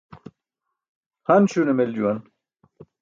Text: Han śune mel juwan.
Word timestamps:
Han 1.27 1.41
śune 1.51 1.73
mel 1.77 1.91
juwan. 1.97 2.19